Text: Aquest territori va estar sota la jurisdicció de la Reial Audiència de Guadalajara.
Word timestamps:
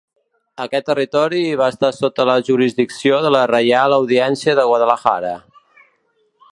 Aquest 0.63 0.87
territori 0.91 1.41
va 1.59 1.67
estar 1.73 1.91
sota 1.97 2.25
la 2.31 2.37
jurisdicció 2.49 3.21
de 3.27 3.33
la 3.37 3.45
Reial 3.53 3.95
Audiència 4.01 4.57
de 4.61 4.67
Guadalajara. 4.73 5.37